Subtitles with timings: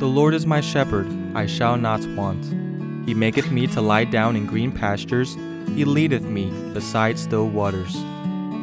[0.00, 2.42] The Lord is my shepherd, I shall not want.
[3.06, 5.34] He maketh me to lie down in green pastures,
[5.76, 7.92] He leadeth me beside still waters.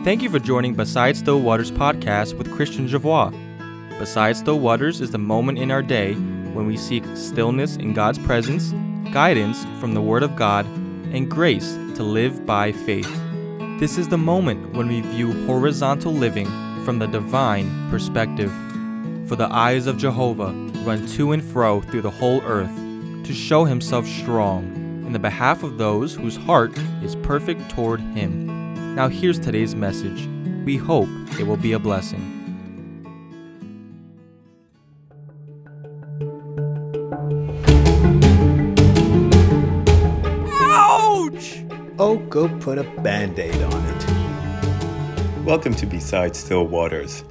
[0.04, 3.30] Thank you for joining Beside Still Waters podcast with Christian Javois.
[4.00, 8.18] Beside Still Waters is the moment in our day when we seek stillness in God's
[8.18, 8.74] presence,
[9.14, 10.66] guidance from the Word of God,
[11.14, 13.16] and grace to live by faith.
[13.80, 16.48] This is the moment when we view horizontal living
[16.84, 18.52] from the divine perspective.
[19.28, 22.76] For the eyes of Jehovah run to and fro through the whole earth
[23.24, 24.64] to show himself strong
[25.06, 28.96] in the behalf of those whose heart is perfect toward him.
[28.96, 30.28] Now, here's today's message.
[30.66, 31.10] We hope
[31.40, 32.34] it will be a blessing.
[40.60, 41.64] Ouch!
[42.00, 45.46] Oh, go put a band aid on it.
[45.46, 47.24] Welcome to Beside Still Waters,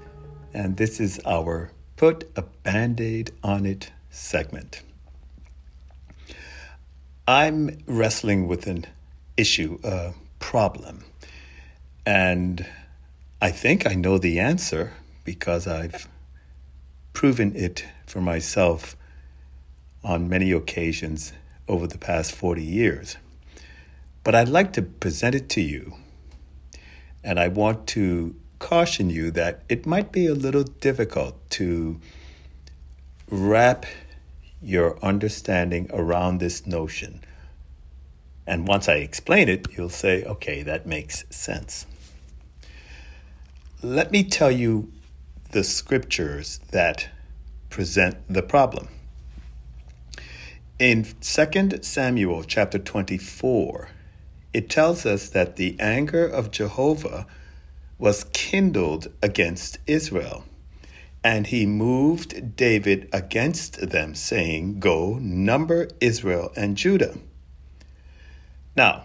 [0.54, 4.82] and this is our Put a Band Aid on It segment.
[7.26, 8.84] I'm wrestling with an
[9.38, 11.04] issue, a problem,
[12.04, 12.66] and
[13.40, 14.92] I think I know the answer
[15.24, 16.06] because I've
[17.14, 18.94] proven it for myself
[20.04, 21.32] on many occasions
[21.66, 23.16] over the past 40 years.
[24.22, 25.94] But I'd like to present it to you,
[27.24, 32.00] and I want to caution you that it might be a little difficult to
[33.30, 33.86] wrap
[34.62, 37.20] your understanding around this notion.
[38.46, 41.86] And once I explain it, you'll say, okay, that makes sense.
[43.82, 44.92] Let me tell you
[45.50, 47.08] the scriptures that
[47.70, 48.88] present the problem.
[50.78, 53.88] In 2 Samuel chapter 24,
[54.52, 57.26] it tells us that the anger of Jehovah
[57.98, 60.44] was kindled against Israel.
[61.24, 67.18] And he moved David against them, saying, Go, number Israel and Judah.
[68.76, 69.04] Now,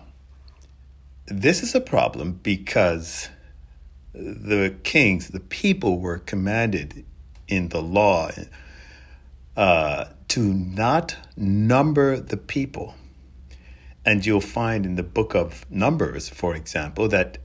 [1.26, 3.30] this is a problem because
[4.14, 7.06] the kings, the people were commanded
[7.48, 8.30] in the law
[9.56, 12.96] uh, to not number the people.
[14.06, 17.38] And you'll find in the book of Numbers, for example, that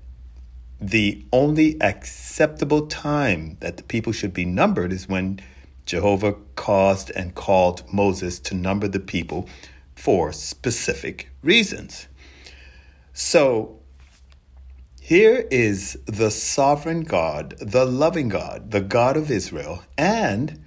[0.80, 5.40] the only acceptable time that the people should be numbered is when
[5.86, 9.48] Jehovah caused and called Moses to number the people
[9.94, 12.08] for specific reasons.
[13.12, 13.78] So
[15.00, 20.62] here is the sovereign God, the loving God, the God of Israel, and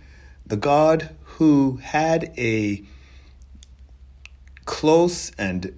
[0.45, 2.83] the God who had a
[4.65, 5.77] close and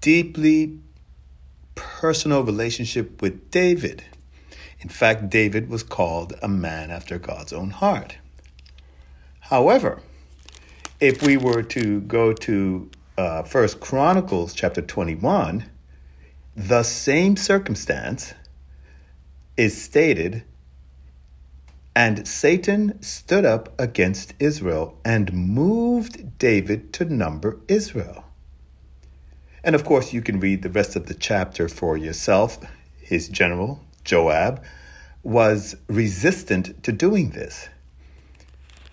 [0.00, 0.78] deeply
[1.78, 4.04] personal relationship with David.
[4.80, 8.18] In fact, David was called a man after God's own heart.
[9.40, 10.02] However,
[11.00, 15.64] if we were to go to uh, First Chronicles chapter 21,
[16.54, 18.34] the same circumstance
[19.56, 20.44] is stated,
[21.94, 28.27] and Satan stood up against Israel and moved David to number Israel.
[29.64, 32.58] And of course, you can read the rest of the chapter for yourself.
[33.00, 34.62] His general, Joab,
[35.22, 37.68] was resistant to doing this.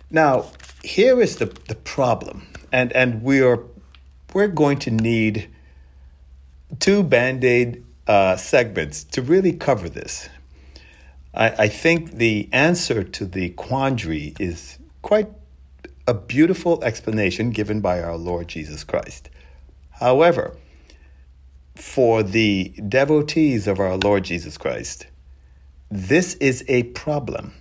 [0.09, 0.51] Now,
[0.83, 3.59] here is the, the problem, and, and we're,
[4.33, 5.49] we're going to need
[6.79, 10.29] two band aid uh, segments to really cover this.
[11.33, 15.29] I, I think the answer to the quandary is quite
[16.07, 19.29] a beautiful explanation given by our Lord Jesus Christ.
[19.99, 20.55] However,
[21.75, 25.07] for the devotees of our Lord Jesus Christ,
[25.89, 27.53] this is a problem.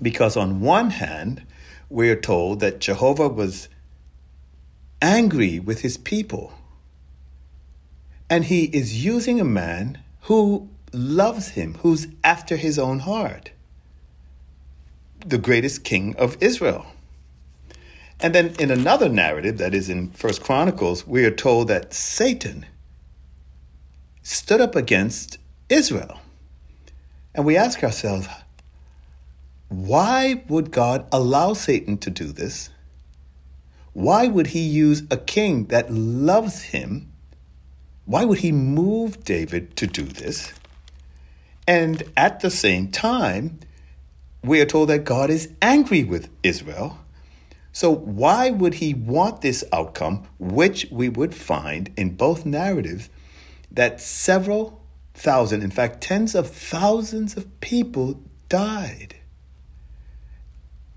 [0.00, 1.42] Because on one hand,
[1.88, 3.68] we're told that Jehovah was
[5.00, 6.52] angry with his people.
[8.30, 13.50] And he is using a man who loves him, who's after his own heart,
[15.26, 16.86] the greatest king of Israel.
[18.24, 22.64] And then in another narrative that is in First Chronicles, we are told that Satan
[24.22, 25.36] stood up against
[25.68, 26.20] Israel.
[27.34, 28.26] And we ask ourselves,
[29.68, 32.70] why would God allow Satan to do this?
[33.92, 37.12] Why would he use a king that loves him?
[38.06, 40.54] Why would he move David to do this?
[41.68, 43.60] And at the same time,
[44.42, 47.00] we are told that God is angry with Israel
[47.74, 53.10] so, why would he want this outcome, which we would find in both narratives
[53.68, 54.80] that several
[55.12, 59.16] thousand, in fact, tens of thousands of people died?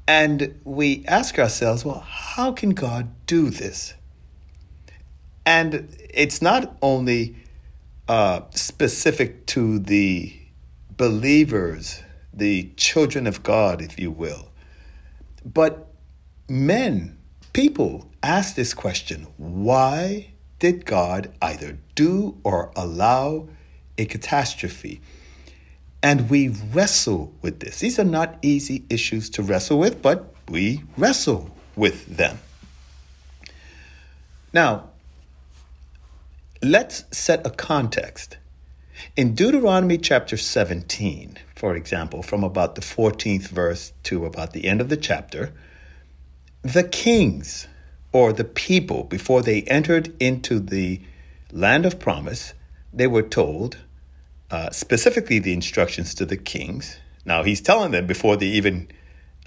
[0.08, 3.96] And we ask ourselves, well, how can God do this?
[5.48, 7.38] And it's not only
[8.08, 10.40] uh, specific to the
[10.96, 14.52] believers, the children of God, if you will,
[15.44, 15.87] but
[16.50, 17.18] men,
[17.54, 23.48] people ask this question why did God either do or allow
[23.98, 25.02] a catastrophe?
[26.02, 27.80] And we wrestle with this.
[27.80, 32.40] These are not easy issues to wrestle with, but we wrestle with them.
[34.54, 34.90] Now,
[36.64, 38.38] let's set a context.
[39.16, 44.82] In Deuteronomy chapter 17, for example, from about the 14th verse to about the end
[44.82, 45.52] of the chapter,
[46.64, 47.68] the kings
[48.12, 51.02] or the people, before they entered into the
[51.52, 52.54] land of promise,
[52.94, 53.78] they were told,
[54.50, 56.98] uh, specifically the instructions to the kings.
[57.26, 58.88] Now, he's telling them before they even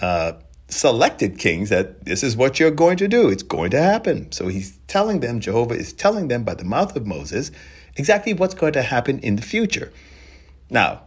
[0.00, 0.32] uh,
[0.68, 3.28] selected kings that this is what you're going to do.
[3.28, 4.30] It's going to happen.
[4.32, 7.50] So he's telling them, Jehovah is telling them by the mouth of Moses
[7.96, 9.92] exactly what's going to happen in the future.
[10.70, 11.02] Now,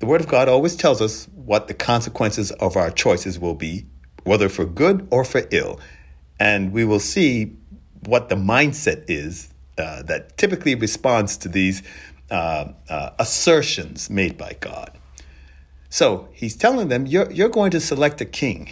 [0.00, 3.86] the Word of God always tells us what the consequences of our choices will be,
[4.24, 5.80] whether for good or for ill.
[6.40, 7.56] And we will see
[8.06, 11.82] what the mindset is uh, that typically responds to these
[12.30, 14.98] uh, uh, assertions made by God.
[15.88, 18.70] So he's telling them, you're, you're going to select a king.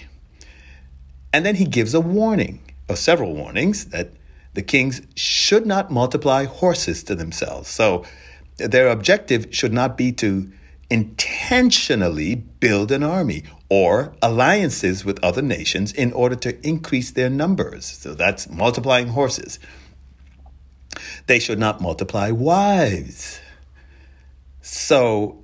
[1.33, 4.11] And then he gives a warning, or several warnings, that
[4.55, 7.69] the kings should not multiply horses to themselves.
[7.69, 8.05] So
[8.59, 10.51] their objective should not be to
[10.91, 17.87] intentionally build an army or alliances with other nations in order to increase their numbers.
[17.87, 19.59] So that's multiplying horses.
[21.27, 23.41] They should not multiply wives.
[24.61, 25.43] So,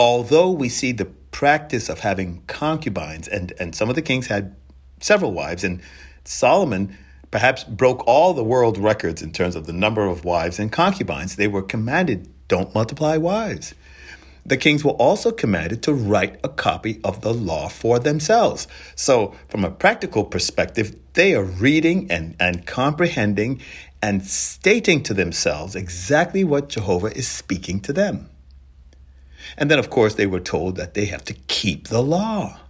[0.00, 4.56] although we see the practice of having concubines, and, and some of the kings had
[4.98, 5.80] several wives, and
[6.24, 6.98] Solomon
[7.30, 11.36] perhaps broke all the world records in terms of the number of wives and concubines,
[11.36, 13.74] they were commanded don't multiply wives.
[14.44, 18.66] The kings were also commanded to write a copy of the law for themselves.
[18.96, 23.60] So, from a practical perspective, they are reading and, and comprehending
[24.02, 28.30] and stating to themselves exactly what Jehovah is speaking to them.
[29.56, 32.60] And then, of course, they were told that they have to keep the law.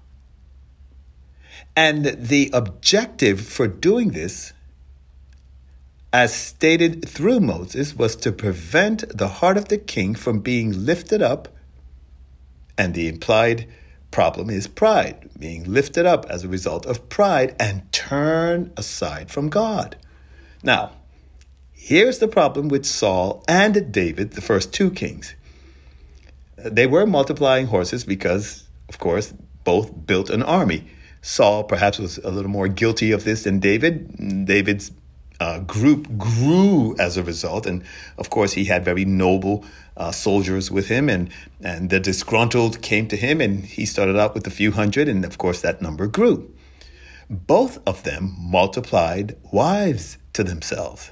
[1.77, 4.53] And the objective for doing this,
[6.13, 11.23] as stated through Moses, was to prevent the heart of the king from being lifted
[11.23, 11.49] up.
[12.81, 13.67] And the implied
[14.11, 19.51] problem is pride, being lifted up as a result of pride and turn aside from
[19.51, 19.97] God.
[20.63, 20.93] Now,
[21.73, 25.35] here's the problem with Saul and David, the first two kings.
[26.57, 30.87] They were multiplying horses because, of course, both built an army.
[31.21, 34.47] Saul perhaps was a little more guilty of this than David.
[34.47, 34.91] David's
[35.41, 37.83] uh, group grew as a result, and
[38.19, 39.65] of course, he had very noble
[39.97, 41.31] uh, soldiers with him, and
[41.63, 45.25] and the disgruntled came to him, and he started out with a few hundred, and
[45.25, 46.53] of course, that number grew.
[47.31, 51.11] Both of them multiplied wives to themselves.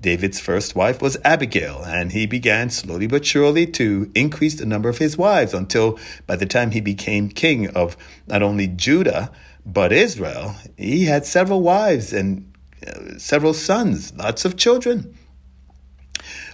[0.00, 4.88] David's first wife was Abigail, and he began slowly but surely to increase the number
[4.88, 7.96] of his wives until by the time he became king of
[8.28, 9.32] not only Judah,
[9.66, 12.47] but Israel, he had several wives and
[12.86, 15.16] Uh, several sons, lots of children.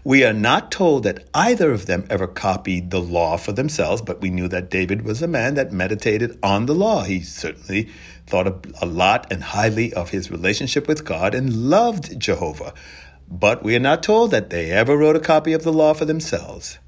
[0.04, 4.20] We are not told that either of them ever copied the law for themselves, but
[4.20, 7.04] we knew that David was a man that meditated on the law.
[7.04, 7.88] He certainly
[8.26, 12.74] thought a lot and highly of his relationship with God and loved Jehovah
[13.28, 16.04] but we are not told that they ever wrote a copy of the law for
[16.04, 16.78] themselves.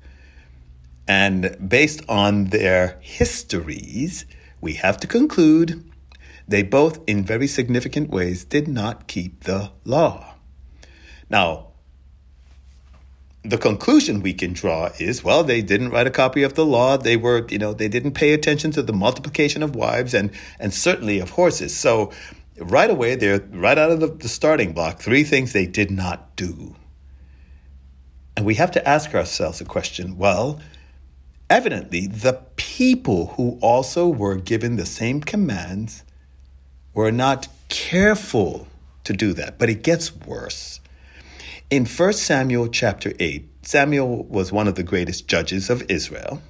[1.09, 4.27] And based on their histories,
[4.61, 5.85] we have to conclude
[6.49, 10.35] they both, in very significant ways, did not keep the law.
[11.29, 11.69] Now,
[13.43, 16.97] the conclusion we can draw is well they didn't write a copy of the law
[16.97, 20.75] they were you know they didn't pay attention to the multiplication of wives and and
[20.75, 22.11] certainly of horses so
[22.59, 26.35] right away, they're right out of the, the starting block, three things they did not
[26.37, 26.75] do.
[28.37, 30.61] And we have to ask ourselves a question well,
[31.49, 36.05] evidently, the people who also were given the same commands
[36.97, 38.67] were not careful
[39.05, 39.59] to do that.
[39.59, 40.81] But it gets worse.
[41.69, 46.41] In 1 Samuel chapter 8, Samuel was one of the greatest judges of Israel.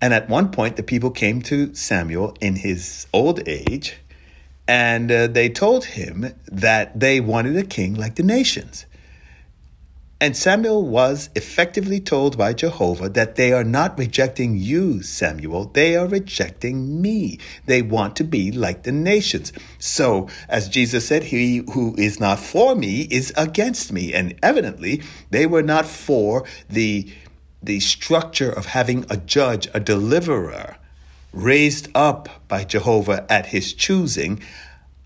[0.00, 3.96] And at one point, the people came to Samuel in his old age
[4.68, 8.86] and uh, they told him that they wanted a king like the nations.
[10.24, 15.66] And Samuel was effectively told by Jehovah that they are not rejecting you, Samuel.
[15.66, 17.38] They are rejecting me.
[17.66, 19.52] They want to be like the nations.
[19.78, 24.14] So, as Jesus said, he who is not for me is against me.
[24.14, 27.12] And evidently, they were not for the,
[27.62, 30.78] the structure of having a judge, a deliverer
[31.34, 34.40] raised up by Jehovah at his choosing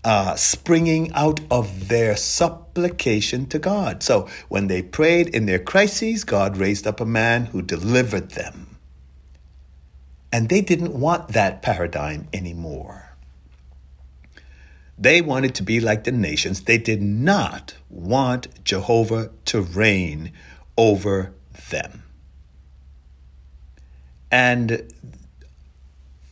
[0.09, 4.01] uh, springing out of their supplication to God.
[4.01, 8.77] So when they prayed in their crises, God raised up a man who delivered them.
[10.33, 13.15] And they didn't want that paradigm anymore.
[14.97, 16.63] They wanted to be like the nations.
[16.63, 20.31] They did not want Jehovah to reign
[20.75, 21.35] over
[21.69, 22.01] them.
[24.31, 24.91] And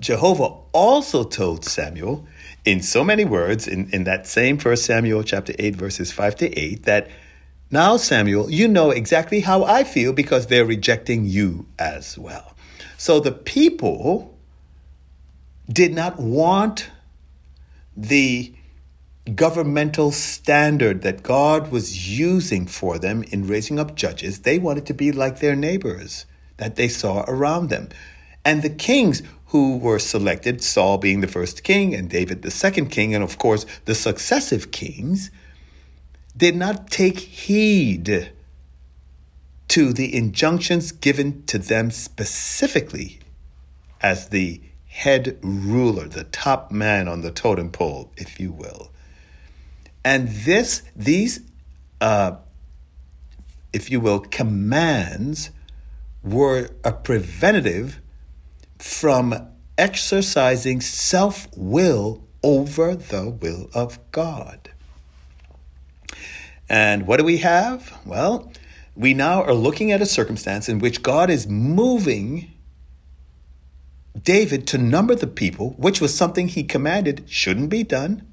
[0.07, 2.25] Jehovah also told Samuel
[2.63, 6.57] in so many words in, in that same first Samuel chapter 8 verses 5 to
[6.57, 7.09] 8 that
[7.71, 12.55] now Samuel you know exactly how I feel because they're rejecting you as well.
[12.97, 14.33] So the people
[15.67, 16.89] did not want
[17.97, 18.53] the
[19.35, 24.43] governmental standard that God was using for them in raising up judges.
[24.43, 27.89] They wanted to be like their neighbors that they saw around them.
[28.45, 32.87] And the kings who were selected, Saul being the first king and David the second
[32.89, 35.31] king, and of course the successive kings,
[36.35, 38.31] did not take heed
[39.69, 43.19] to the injunctions given to them specifically
[44.01, 48.91] as the head ruler, the top man on the totem pole, if you will.
[50.03, 51.41] And this, these,
[51.99, 52.37] uh,
[53.73, 55.51] if you will, commands
[56.23, 57.99] were a preventative
[58.79, 64.69] from exercising self will over the will of God.
[66.69, 67.99] And what do we have?
[68.05, 68.51] Well,
[68.95, 72.51] we now are looking at a circumstance in which God is moving
[74.21, 78.27] David to number the people, which was something he commanded shouldn't be done.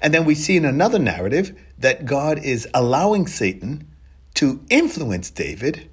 [0.00, 3.88] And then we see in another narrative that God is allowing Satan
[4.34, 5.88] to influence David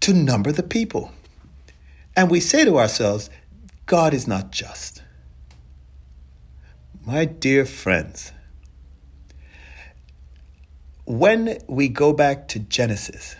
[0.00, 1.12] to number the people.
[2.16, 3.30] And we say to ourselves,
[3.86, 5.02] God is not just.
[7.04, 8.32] My dear friends,
[11.04, 13.36] when we go back to Genesis,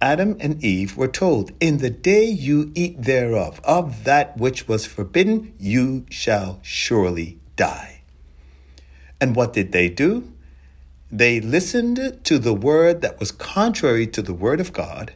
[0.00, 4.86] Adam and Eve were told, In the day you eat thereof, of that which was
[4.86, 8.02] forbidden, you shall surely die.
[9.20, 10.32] And what did they do?
[11.10, 15.12] They listened to the word that was contrary to the word of God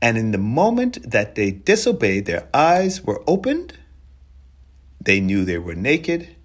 [0.00, 3.76] and in the moment that they disobeyed, their eyes were opened,
[5.00, 6.36] they knew they were naked,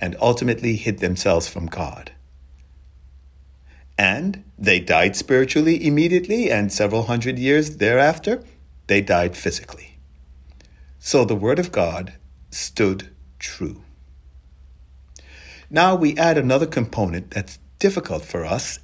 [0.00, 2.12] and ultimately hid themselves from God.
[3.96, 8.42] And they died spiritually immediately, and several hundred years thereafter,
[8.88, 9.98] they died physically.
[10.98, 12.14] So the Word of God
[12.50, 13.82] stood true.
[15.70, 18.78] Now we add another component that's difficult for us,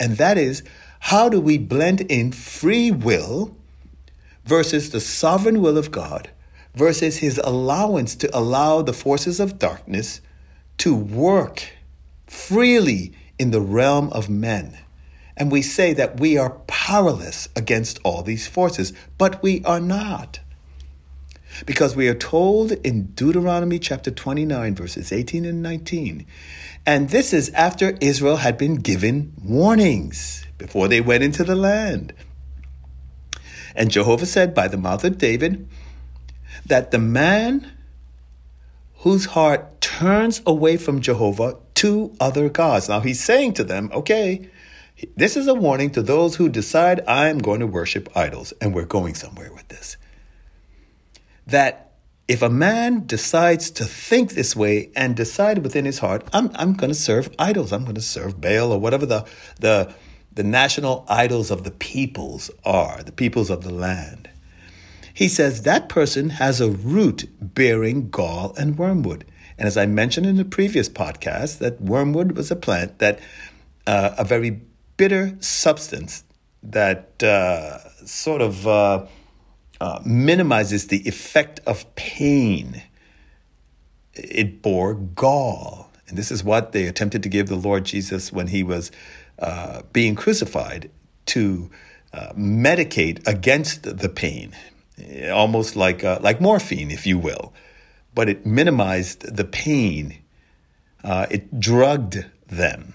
[0.00, 0.62] and that is
[1.00, 3.56] how do we blend in free will
[4.44, 6.30] versus the sovereign will of God
[6.74, 10.20] versus his allowance to allow the forces of darkness
[10.78, 11.70] to work
[12.26, 14.78] freely in the realm of men?
[15.36, 20.40] And we say that we are powerless against all these forces, but we are not.
[21.66, 26.26] Because we are told in Deuteronomy chapter 29, verses 18 and 19,
[26.84, 32.12] and this is after Israel had been given warnings before they went into the land.
[33.74, 35.68] And Jehovah said by the mouth of David
[36.64, 37.72] that the man
[38.98, 42.88] whose heart turns away from Jehovah to other gods.
[42.88, 44.48] Now he's saying to them, okay,
[45.14, 48.86] this is a warning to those who decide I'm going to worship idols, and we're
[48.86, 49.98] going somewhere with this.
[51.46, 51.92] That
[52.26, 56.72] if a man decides to think this way and decide within his heart, I'm, I'm
[56.72, 59.26] going to serve idols, I'm going to serve Baal or whatever the,
[59.60, 59.94] the,
[60.36, 64.28] the national idols of the peoples are, the peoples of the land.
[65.12, 69.24] He says that person has a root bearing gall and wormwood.
[69.56, 73.18] And as I mentioned in the previous podcast, that wormwood was a plant that,
[73.86, 74.60] uh, a very
[74.98, 76.22] bitter substance
[76.62, 79.06] that uh, sort of uh,
[79.80, 82.82] uh minimizes the effect of pain.
[84.12, 85.90] It bore gall.
[86.08, 88.90] And this is what they attempted to give the Lord Jesus when he was
[89.38, 90.90] uh, being crucified
[91.26, 91.70] to
[92.12, 94.54] uh, medicate against the pain,
[95.30, 97.52] almost like uh, like morphine, if you will,
[98.14, 100.18] but it minimized the pain.
[101.04, 102.94] Uh, it drugged them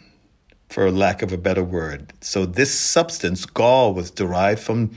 [0.67, 2.13] for lack of a better word.
[2.21, 4.91] So this substance, gall, was derived from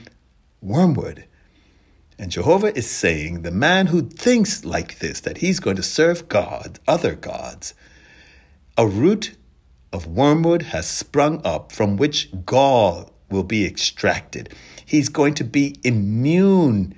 [0.61, 1.25] wormwood.
[2.17, 6.29] And Jehovah is saying the man who thinks like this, that he's going to serve
[6.29, 7.73] God, other gods,
[8.77, 9.35] a root
[9.95, 14.53] of wormwood has sprung up from which gall will be extracted.
[14.85, 16.93] He's going to be immune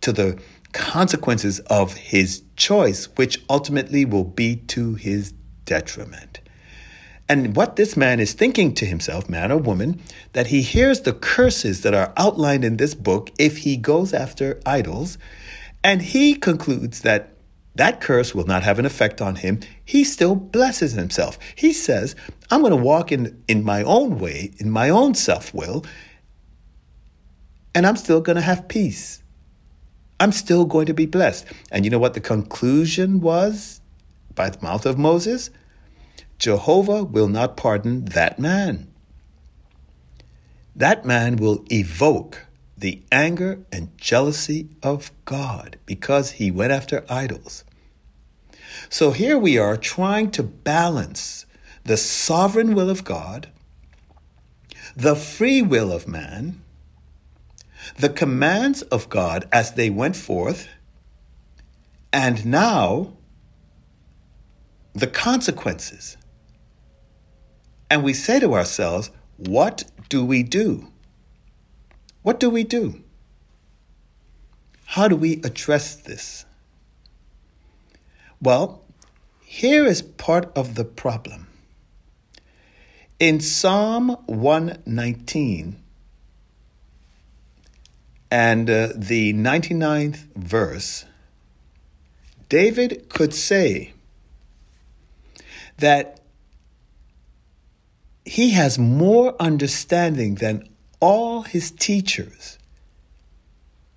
[0.00, 0.40] to the
[0.72, 5.32] consequences of his choice, which ultimately will be to his
[5.64, 6.40] detriment.
[7.28, 10.00] And what this man is thinking to himself, man or woman,
[10.32, 14.60] that he hears the curses that are outlined in this book if he goes after
[14.64, 15.18] idols,
[15.82, 17.35] and he concludes that
[17.76, 19.60] that curse will not have an effect on him.
[19.84, 21.38] He still blesses himself.
[21.54, 22.16] He says,
[22.50, 25.84] I'm going to walk in, in my own way, in my own self will,
[27.74, 29.22] and I'm still going to have peace.
[30.18, 31.44] I'm still going to be blessed.
[31.70, 33.82] And you know what the conclusion was
[34.34, 35.50] by the mouth of Moses?
[36.38, 38.90] Jehovah will not pardon that man.
[40.74, 42.46] That man will evoke
[42.78, 47.64] the anger and jealousy of God because he went after idols.
[48.88, 51.46] So here we are trying to balance
[51.84, 53.48] the sovereign will of God,
[54.96, 56.62] the free will of man,
[57.98, 60.68] the commands of God as they went forth,
[62.12, 63.12] and now
[64.94, 66.16] the consequences.
[67.90, 70.88] And we say to ourselves, what do we do?
[72.22, 73.02] What do we do?
[74.86, 76.45] How do we address this?
[78.40, 78.82] Well,
[79.44, 81.46] here is part of the problem.
[83.18, 85.82] In Psalm 119
[88.30, 91.06] and uh, the 99th verse,
[92.48, 93.94] David could say
[95.78, 96.20] that
[98.24, 100.68] he has more understanding than
[101.00, 102.58] all his teachers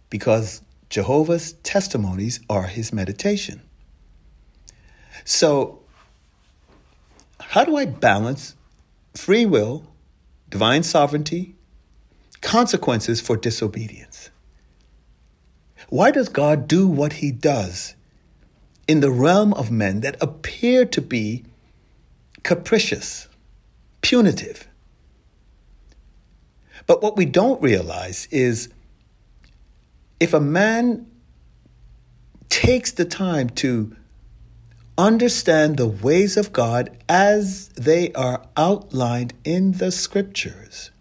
[0.09, 3.61] because Jehovah's testimonies are his meditation.
[5.25, 5.79] So,
[7.39, 8.55] how do I balance
[9.15, 9.85] free will,
[10.49, 11.55] divine sovereignty,
[12.41, 14.29] consequences for disobedience?
[15.89, 17.95] Why does God do what he does
[18.87, 21.45] in the realm of men that appear to be
[22.43, 23.29] capricious?
[24.01, 24.67] punitive.
[26.87, 28.69] But what we don't realize is
[30.19, 31.05] if a man
[32.49, 33.95] takes the time to
[34.99, 40.91] understand the ways of God as they are outlined in the scriptures,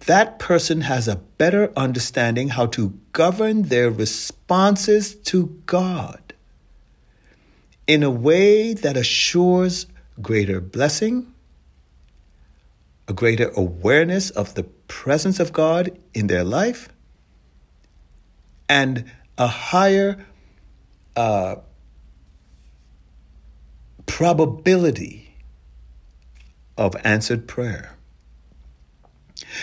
[0.00, 6.34] that person has a better understanding how to govern their responses to God
[7.86, 9.86] in a way that assures
[10.20, 11.32] greater blessing,
[13.08, 16.90] a greater awareness of the presence of God in their life,
[18.68, 20.26] and a higher
[24.06, 25.36] probability
[26.76, 27.96] of answered prayer.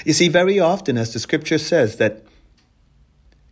[0.05, 2.23] You see, very often, as the scripture says, that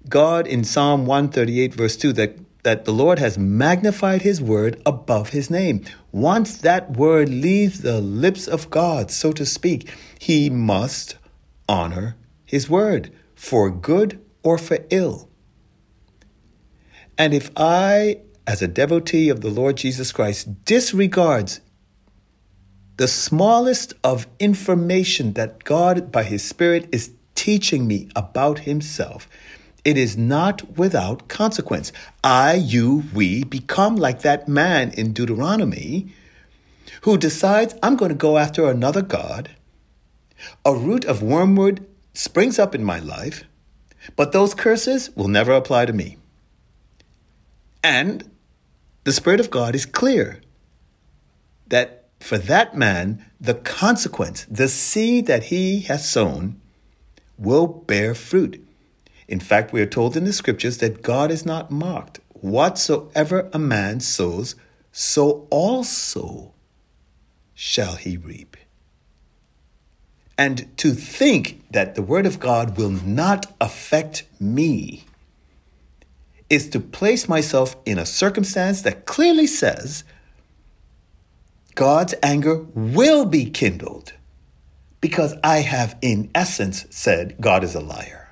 [0.07, 5.29] God in Psalm 138, verse 2, that that the Lord has magnified his word above
[5.29, 5.83] his name.
[6.11, 11.17] Once that word leaves the lips of God, so to speak, he must
[11.67, 15.28] honor his word for good or for ill.
[17.19, 21.59] And if I, as a devotee of the Lord Jesus Christ, disregards
[22.95, 29.27] the smallest of information that God, by his Spirit, is teaching me about himself,
[29.83, 31.91] it is not without consequence.
[32.23, 36.13] I, you, we become like that man in Deuteronomy
[37.01, 39.49] who decides, I'm going to go after another God.
[40.63, 43.43] A root of wormwood springs up in my life,
[44.15, 46.18] but those curses will never apply to me.
[47.83, 48.29] And
[49.03, 50.41] the Spirit of God is clear
[51.67, 56.59] that for that man, the consequence, the seed that he has sown,
[57.37, 58.65] will bear fruit.
[59.27, 62.19] In fact, we are told in the scriptures that God is not mocked.
[62.33, 64.55] Whatsoever a man sows,
[64.91, 66.53] so also
[67.53, 68.57] shall he reap.
[70.37, 75.05] And to think that the word of God will not affect me
[76.49, 80.03] is to place myself in a circumstance that clearly says
[81.75, 84.13] God's anger will be kindled
[85.01, 88.29] because I have, in essence, said God is a liar.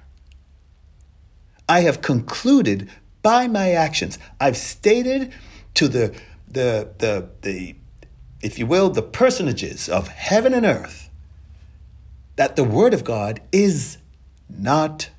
[1.69, 2.89] I have concluded
[3.21, 4.17] by my actions.
[4.39, 5.33] I've stated
[5.75, 7.75] to the the the the
[8.41, 11.09] if you will, the personages of heaven and earth
[12.35, 13.97] that the Word of God is
[14.49, 15.09] not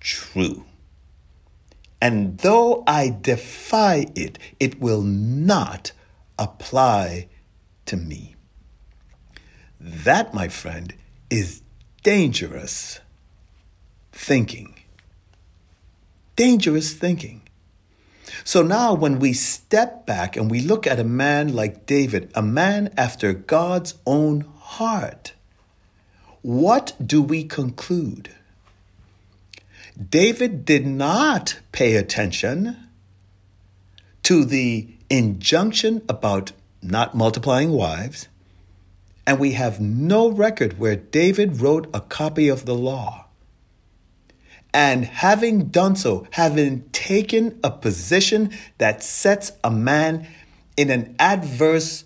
[0.00, 0.64] true.
[2.00, 5.92] And though I defy it, it will not
[6.38, 7.28] apply
[7.86, 8.36] to me.
[9.80, 10.94] That, my friend,
[11.30, 11.62] is
[12.02, 13.00] dangerous
[14.12, 14.74] thinking.
[16.36, 17.42] Dangerous thinking.
[18.44, 22.42] So now, when we step back and we look at a man like David, a
[22.42, 25.32] man after God's own heart,
[26.42, 28.34] what do we conclude?
[29.98, 32.76] David did not pay attention
[34.22, 38.28] to the injunction about not multiplying wives,
[39.26, 43.26] and we have no record where David wrote a copy of the law.
[44.72, 50.28] And having done so, having taken a position that sets a man
[50.76, 52.04] in an adverse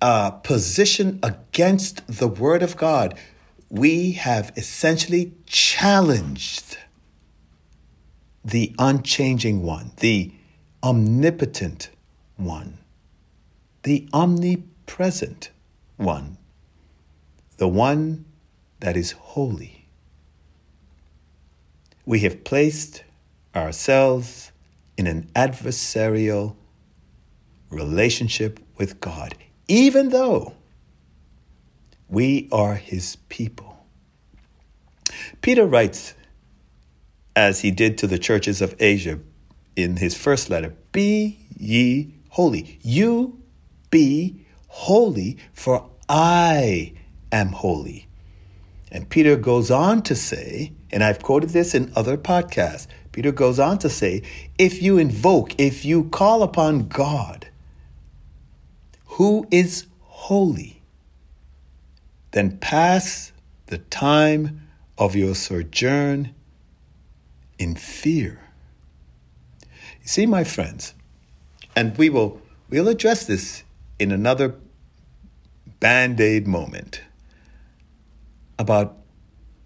[0.00, 3.16] uh, position against the Word of God,
[3.68, 6.78] we have essentially challenged
[8.44, 10.32] the unchanging one, the
[10.82, 11.90] omnipotent
[12.36, 12.78] one,
[13.84, 15.50] the omnipresent
[15.96, 16.38] one,
[17.58, 18.24] the one
[18.80, 19.86] that is holy.
[22.04, 23.04] We have placed
[23.54, 24.50] ourselves
[24.96, 26.56] in an adversarial
[27.70, 29.36] relationship with God,
[29.68, 30.54] even though
[32.08, 33.86] we are His people.
[35.40, 36.14] Peter writes
[37.34, 39.18] as he did to the churches of Asia
[39.76, 42.78] in his first letter Be ye holy.
[42.82, 43.40] You
[43.90, 46.94] be holy, for I
[47.30, 48.06] am holy.
[48.90, 53.58] And Peter goes on to say, and I've quoted this in other podcasts, Peter goes
[53.58, 54.22] on to say,
[54.58, 57.48] if you invoke, if you call upon God,
[59.04, 60.82] who is holy,
[62.32, 63.32] then pass
[63.66, 64.66] the time
[64.96, 66.34] of your sojourn
[67.62, 68.40] in fear.
[70.00, 70.94] You see, my friends,
[71.76, 73.62] and we will we'll address this
[73.98, 74.56] in another
[75.78, 77.02] band-aid moment
[78.58, 78.96] about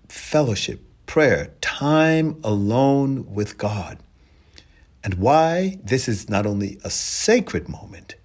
[0.08, 3.98] fellowship, prayer, time alone with God.
[5.02, 8.16] And why this is not only a sacred moment,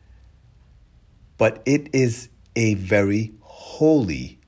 [1.37, 4.39] but it is a very holy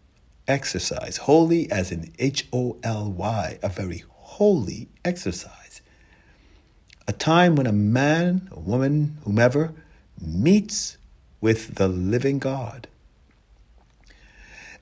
[0.47, 1.17] exercise.
[1.17, 5.81] Holy as in H O L Y, a very holy exercise.
[7.07, 9.73] A time when a man, a woman, whomever,
[10.19, 10.97] meets
[11.41, 12.87] with the living God.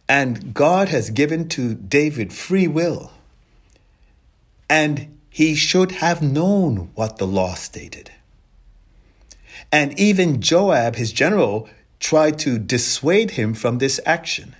[0.08, 3.12] And God has given to David free will.
[4.70, 8.12] And he should have known what the law stated.
[9.72, 14.56] And even Joab, his general, tried to dissuade him from this action.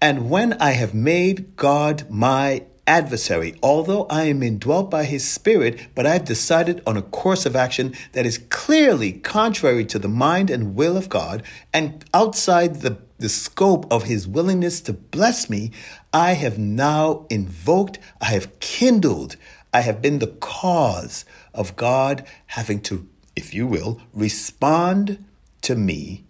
[0.00, 5.88] And when I have made God my adversary, although I am indwelt by his spirit,
[5.94, 10.50] but I've decided on a course of action that is clearly contrary to the mind
[10.50, 11.42] and will of God
[11.72, 15.70] and outside the, the scope of his willingness to bless me,
[16.12, 19.36] I have now invoked, I have kindled,
[19.72, 25.24] I have been the cause of God having to, if you will, respond
[25.62, 26.24] to me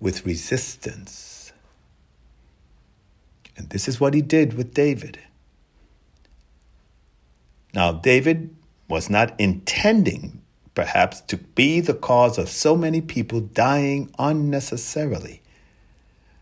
[0.00, 1.27] with resistance.
[3.58, 5.18] And this is what he did with David.
[7.74, 8.54] Now, David
[8.88, 10.40] was not intending,
[10.74, 15.42] perhaps, to be the cause of so many people dying unnecessarily.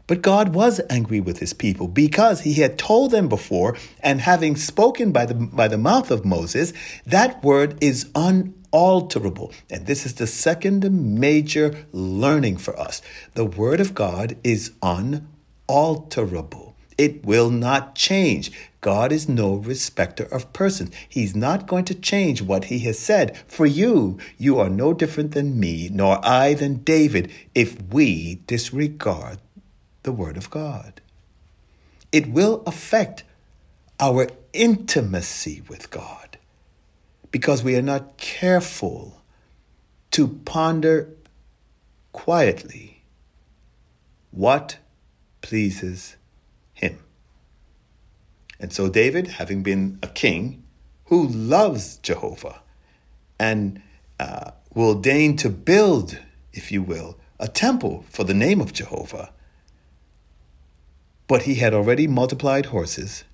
[0.06, 4.54] But God was angry with his people because he had told them before, and having
[4.54, 6.72] spoken by the, by the mouth of Moses,
[7.04, 9.52] that word is unalterable.
[9.68, 13.02] And this is the second major learning for us.
[13.34, 16.65] The word of God is unalterable.
[16.98, 18.50] It will not change.
[18.80, 20.94] God is no respecter of persons.
[21.08, 23.36] He's not going to change what he has said.
[23.46, 29.38] For you, you are no different than me, nor I than David, if we disregard
[30.04, 31.00] the word of God.
[32.12, 33.24] It will affect
[34.00, 36.38] our intimacy with God
[37.30, 39.20] because we are not careful
[40.12, 41.10] to ponder
[42.12, 43.02] quietly
[44.30, 44.78] what
[45.42, 46.15] pleases.
[48.58, 50.64] And so David, having been a king
[51.06, 52.62] who loves Jehovah
[53.38, 53.82] and
[54.18, 56.18] uh, will deign to build,
[56.52, 59.32] if you will, a temple for the name of Jehovah,
[61.26, 63.24] but he had already multiplied horses.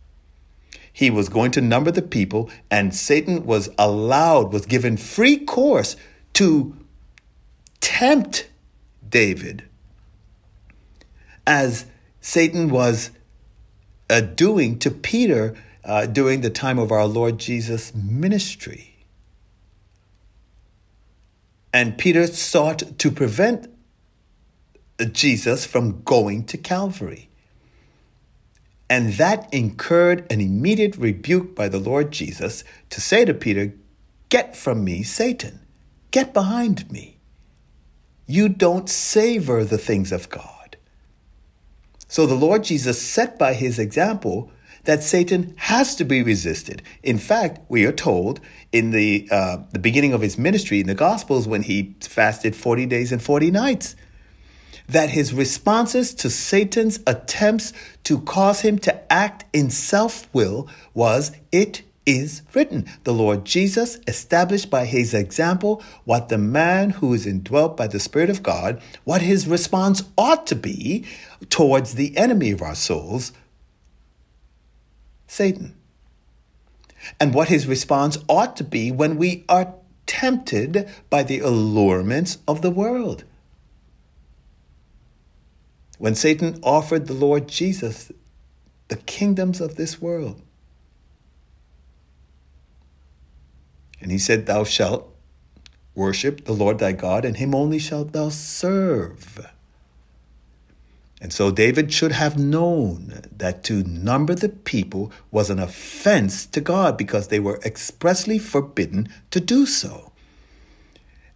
[0.93, 5.97] He was going to number the people, and Satan was allowed, was given free course
[6.35, 6.77] to
[7.81, 8.49] tempt
[9.09, 9.65] David
[11.47, 11.87] as
[12.21, 13.11] Satan was
[14.13, 19.07] uh, doing to Peter uh, during the time of our Lord Jesus' ministry.
[21.73, 23.69] And Peter sought to prevent
[25.13, 27.31] Jesus from going to Calvary.
[28.91, 33.73] And that incurred an immediate rebuke by the Lord Jesus to say to Peter,
[34.29, 35.61] Get from me, Satan.
[36.11, 37.17] Get behind me.
[38.27, 40.52] You don't savor the things of God.
[42.13, 44.51] So the Lord Jesus set by his example
[44.85, 46.83] that Satan has to be resisted.
[47.03, 48.39] In fact, we are told
[48.71, 52.85] in the uh, the beginning of his ministry in the Gospels when he fasted 40
[52.85, 53.97] days and 40 nights
[54.87, 57.73] that his responses to Satan's attempts
[58.05, 62.87] to cause him to act in self-will was it is written.
[63.05, 68.01] The Lord Jesus established by his example what the man who is indwelt by the
[68.01, 71.07] Spirit of God, what his response ought to be
[71.49, 73.33] towards the enemy of our souls,
[75.27, 75.77] Satan.
[77.19, 79.75] And what his response ought to be when we are
[80.07, 83.25] tempted by the allurements of the world.
[85.99, 88.13] When Satan offered the Lord Jesus
[88.89, 90.43] the kingdoms of this world,
[94.03, 95.09] and he said, Thou shalt
[95.95, 99.47] worship the Lord thy God, and him only shalt thou serve.
[101.21, 106.61] And so David should have known that to number the people was an offense to
[106.61, 110.11] God because they were expressly forbidden to do so.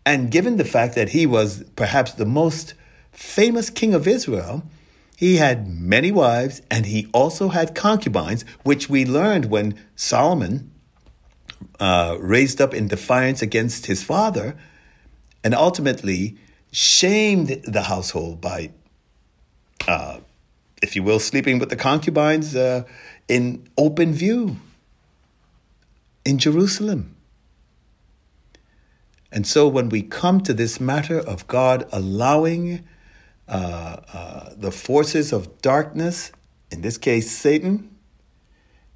[0.05, 2.75] And given the fact that he was perhaps the most
[3.13, 4.65] famous king of Israel,
[5.17, 10.73] he had many wives and he also had concubines, which we learned when Solomon
[11.81, 14.57] uh, raised up in defiance against his father
[15.45, 16.37] and ultimately
[16.73, 18.71] shamed the household by
[19.87, 20.19] uh,
[20.83, 22.85] if you will, sleeping with the concubines uh,
[23.29, 24.57] in open view
[26.25, 27.16] in Jerusalem.
[29.33, 32.87] And so when we come to this matter of God allowing
[33.49, 36.33] uh, uh, the forces of darkness,
[36.71, 37.96] in this case Satan,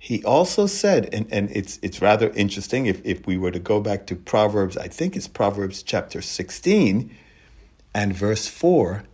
[0.02, 3.82] he also said, and, and it's it's rather interesting if, if we were to go
[3.82, 7.14] back to Proverbs, I think it's Proverbs chapter 16
[7.94, 9.04] and verse 4,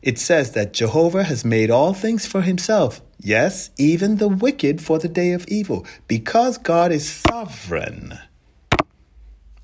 [0.00, 4.98] it says that Jehovah has made all things for himself, yes, even the wicked for
[4.98, 8.18] the day of evil, because God is sovereign,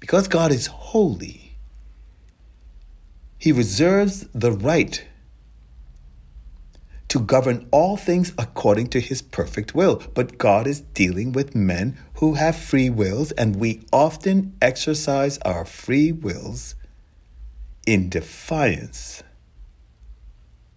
[0.00, 1.56] because God is holy.
[3.38, 5.02] He reserves the right
[7.08, 10.02] to govern all things according to his perfect will.
[10.14, 15.64] But God is dealing with men who have free wills, and we often exercise our
[15.64, 16.74] free wills
[17.86, 19.22] in defiance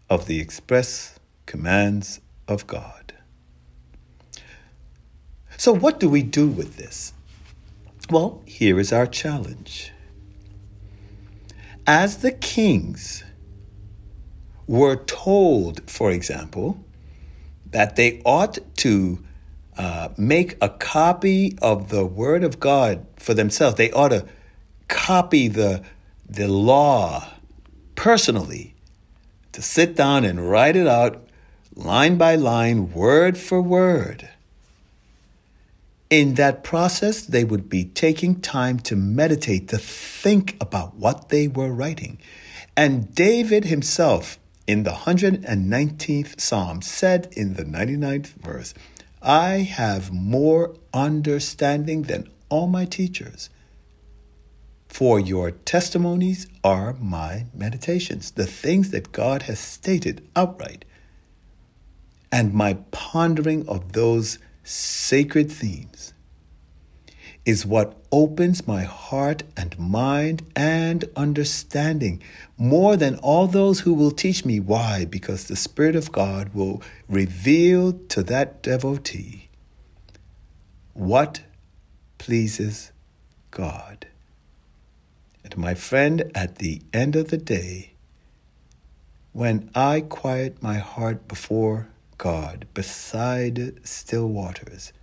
[0.10, 3.14] of the express commands of God.
[5.58, 7.14] So, what do we do with this?
[8.10, 9.92] Well, here is our challenge.
[11.86, 13.24] As the kings
[14.72, 16.82] were told, for example,
[17.72, 19.22] that they ought to
[19.78, 24.26] uh, make a copy of the Word of God for themselves, they ought to
[24.88, 25.84] copy the,
[26.30, 27.28] the law
[27.96, 28.74] personally
[29.52, 31.22] to sit down and write it out
[31.76, 34.30] line by line, word for word.
[36.10, 41.50] In that process, they would be taking time to meditate, to think about what they
[41.50, 42.20] were writing.
[42.78, 48.74] And David himself, in the 119th Psalm, said in the 99th verse,
[49.22, 53.50] I have more understanding than all my teachers
[54.92, 60.84] for your testimonies are my meditations, the things that God has stated outright.
[62.30, 66.01] And my pondering of those sacred themes
[67.46, 72.22] is what opens my heart and mind and understanding
[72.58, 74.60] more than all those who will teach me.
[74.60, 75.06] Why?
[75.06, 79.50] Because the Spirit of God will reveal to that devotee
[80.94, 81.42] what
[82.18, 82.92] pleases
[83.50, 84.06] God.
[85.44, 87.92] And my friend, at the end of the day,
[89.34, 94.94] when I quiet my heart before God beside still waters,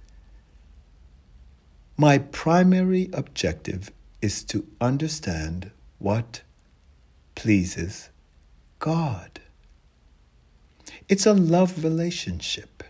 [2.00, 3.90] my primary objective
[4.22, 6.42] is to understand what
[7.34, 8.11] pleases
[8.78, 9.40] God.
[11.08, 12.84] It's a love relationship.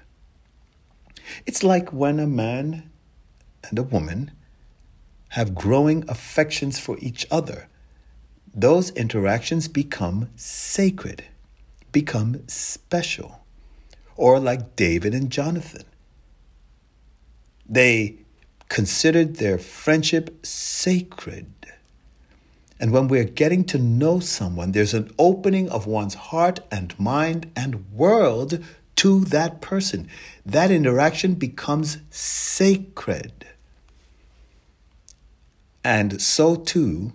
[1.47, 2.91] It's like when a man
[3.69, 4.31] and a woman
[5.31, 7.69] have growing affections for each other.
[8.55, 11.25] those interactions become sacred,
[11.93, 13.45] become special.
[14.17, 15.85] Or like David and Jonathan.
[17.69, 18.17] They
[18.69, 21.53] considered their friendship sacred.
[22.81, 27.51] And when we're getting to know someone, there's an opening of one's heart and mind
[27.57, 28.63] and world
[28.97, 30.09] to that person.
[30.47, 33.47] That interaction becomes sacred.
[35.83, 37.13] And so too,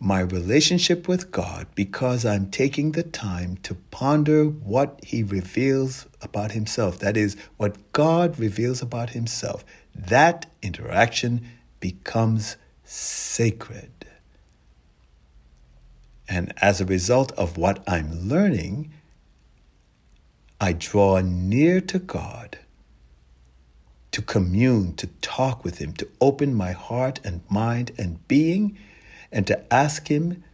[0.00, 6.52] my relationship with God, because I'm taking the time to ponder what He reveals about
[6.52, 6.98] Himself.
[6.98, 9.64] That is, what God reveals about Himself.
[9.94, 11.46] That interaction
[11.80, 13.90] becomes sacred.
[16.28, 18.90] And as a result of what I'm learning,
[20.60, 22.58] I draw near to God
[24.12, 28.78] to commune, to talk with Him, to open my heart and mind and being,
[29.32, 30.44] and to ask Him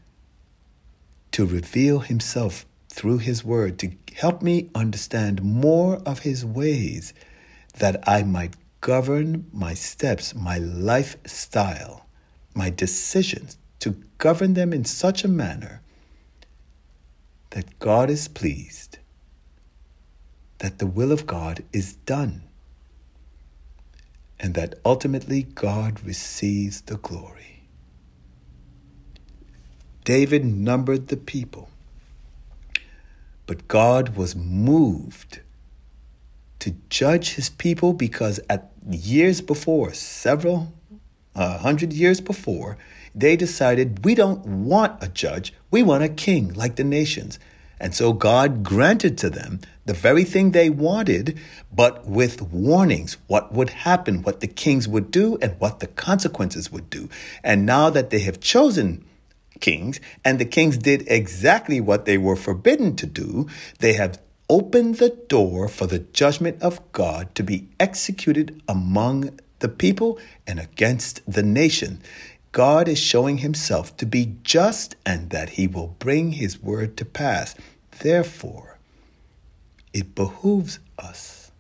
[1.32, 7.12] to reveal Himself through His Word, to help me understand more of His ways,
[7.78, 12.06] that I might govern my steps, my lifestyle,
[12.54, 15.82] my decisions to govern them in such a manner
[17.50, 18.98] that God is pleased,
[20.58, 22.42] that the will of God is done,
[24.38, 27.62] and that ultimately God receives the glory.
[30.04, 31.68] David numbered the people,
[33.46, 35.40] but God was moved
[36.60, 40.72] to judge his people because at years before, several
[41.34, 42.76] uh, hundred years before,
[43.14, 47.38] they decided we don't want a judge, we want a king like the nations.
[47.80, 51.38] And so God granted to them the very thing they wanted,
[51.72, 56.72] but with warnings what would happen, what the kings would do, and what the consequences
[56.72, 57.08] would do.
[57.44, 59.04] And now that they have chosen
[59.60, 64.18] kings, and the kings did exactly what they were forbidden to do, they have
[64.48, 70.58] opened the door for the judgment of God to be executed among the people and
[70.58, 72.00] against the nation.
[72.52, 77.04] God is showing himself to be just and that he will bring his word to
[77.04, 77.54] pass.
[78.00, 78.78] Therefore,
[79.92, 81.50] it behooves us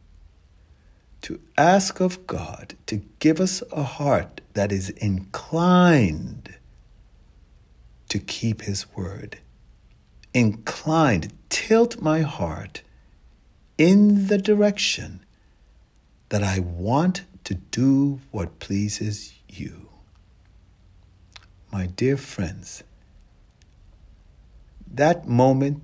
[1.22, 6.54] to ask of God to give us a heart that is inclined
[8.08, 9.38] to keep his word.
[10.34, 12.82] Inclined, tilt my heart
[13.76, 15.20] in the direction
[16.28, 19.88] that I want to do what pleases you.
[21.72, 22.82] My dear friends,
[24.90, 25.82] that moment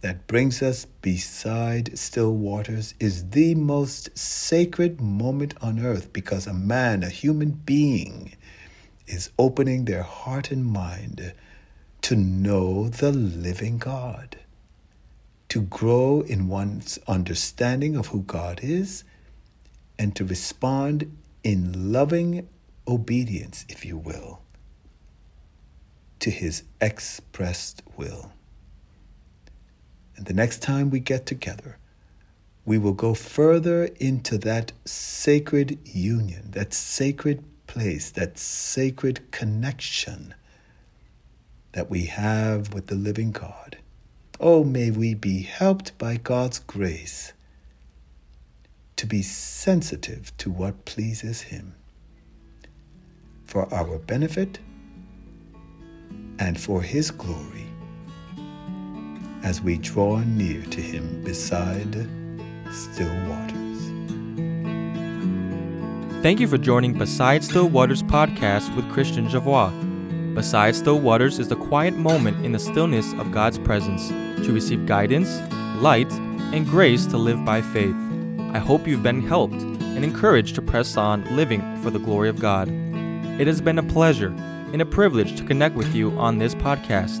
[0.00, 6.52] that brings us beside still waters is the most sacred moment on earth because a
[6.52, 8.34] man, a human being,
[9.06, 11.32] is opening their heart and mind
[12.02, 14.38] to know the living God,
[15.48, 19.04] to grow in one's understanding of who God is,
[19.98, 22.48] and to respond in loving
[22.86, 24.40] obedience, if you will
[26.20, 28.32] to his expressed will.
[30.16, 31.78] And the next time we get together,
[32.64, 40.34] we will go further into that sacred union, that sacred place, that sacred connection
[41.72, 43.78] that we have with the living God.
[44.40, 47.32] Oh, may we be helped by God's grace
[48.96, 51.74] to be sensitive to what pleases Him
[53.44, 54.58] for our benefit
[56.38, 57.66] and for His glory
[59.42, 62.08] as we draw near to Him beside
[62.72, 63.58] still waters.
[66.22, 69.87] Thank you for joining Beside Still Waters podcast with Christian Javois.
[70.38, 74.06] Beside Still Waters is the quiet moment in the stillness of God's presence
[74.46, 75.40] to receive guidance,
[75.82, 76.12] light,
[76.52, 77.96] and grace to live by faith.
[78.52, 82.38] I hope you've been helped and encouraged to press on living for the glory of
[82.38, 82.68] God.
[83.40, 84.28] It has been a pleasure
[84.72, 87.20] and a privilege to connect with you on this podcast.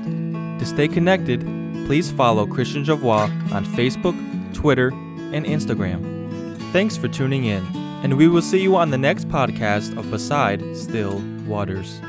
[0.60, 1.40] To stay connected,
[1.86, 4.14] please follow Christian Javois on Facebook,
[4.54, 4.90] Twitter,
[5.32, 6.56] and Instagram.
[6.70, 7.66] Thanks for tuning in,
[8.04, 12.00] and we will see you on the next podcast of Beside Still Waters.